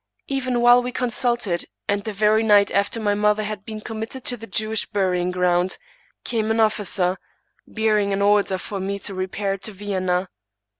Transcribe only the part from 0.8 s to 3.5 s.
we consulted, and the very night after my mother